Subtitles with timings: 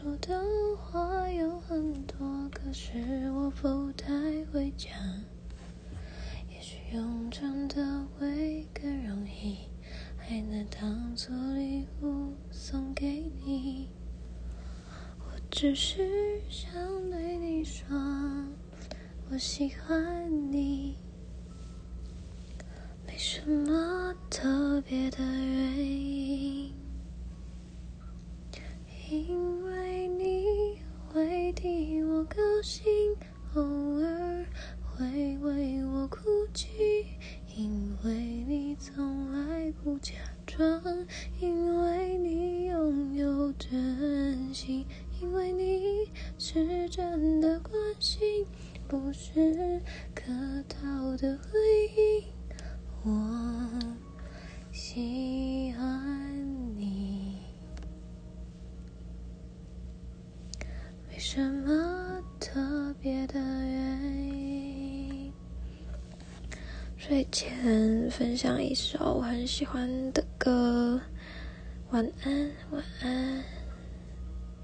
[0.00, 0.40] 说的
[0.76, 4.08] 话有很多，可是我不太
[4.52, 4.92] 会讲。
[6.48, 9.58] 也许用真的会更容易，
[10.16, 13.90] 还能当做礼物送给你。
[15.18, 16.72] 我只是想
[17.10, 17.88] 对你说，
[19.30, 20.96] 我喜欢你，
[23.04, 26.72] 没什么特别的原因。
[29.10, 29.87] 因为
[32.38, 33.16] 替我高兴，
[33.54, 33.62] 偶
[34.00, 34.46] 尔
[34.80, 36.20] 会为我哭
[36.54, 37.04] 泣，
[37.56, 38.14] 因为
[38.46, 40.12] 你从来不假
[40.46, 40.80] 装，
[41.40, 44.86] 因为你拥有真心，
[45.20, 48.46] 因为你是真的关心，
[48.86, 49.82] 不是
[50.14, 50.32] 客
[50.68, 51.58] 套的回
[51.96, 52.24] 应。
[53.02, 53.68] 我
[54.70, 57.38] 喜欢你。
[61.10, 62.07] 为什么
[62.40, 65.32] 特别的原因。
[66.96, 71.00] 睡前分享一首我很喜欢的歌，
[71.90, 73.57] 晚安，晚安。